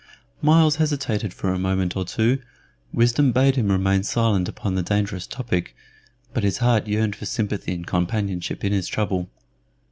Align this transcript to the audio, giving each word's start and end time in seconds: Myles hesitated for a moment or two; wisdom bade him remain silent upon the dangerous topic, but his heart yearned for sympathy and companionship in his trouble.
Myles 0.41 0.77
hesitated 0.77 1.31
for 1.31 1.53
a 1.53 1.59
moment 1.59 1.95
or 1.95 2.05
two; 2.05 2.41
wisdom 2.91 3.31
bade 3.31 3.55
him 3.55 3.71
remain 3.71 4.01
silent 4.01 4.49
upon 4.49 4.73
the 4.73 4.81
dangerous 4.81 5.27
topic, 5.27 5.75
but 6.33 6.41
his 6.43 6.57
heart 6.57 6.87
yearned 6.87 7.15
for 7.15 7.27
sympathy 7.27 7.71
and 7.75 7.85
companionship 7.85 8.63
in 8.65 8.71
his 8.73 8.87
trouble. 8.87 9.29